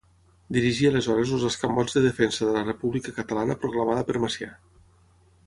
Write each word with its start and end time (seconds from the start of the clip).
Dirigí 0.55 0.87
aleshores 0.89 1.33
els 1.37 1.45
escamots 1.49 1.97
de 1.97 2.03
defensa 2.07 2.47
de 2.49 2.57
la 2.57 2.65
República 2.71 3.15
Catalana 3.19 3.59
proclamada 3.67 4.09
per 4.09 4.19
Macià. 4.27 4.53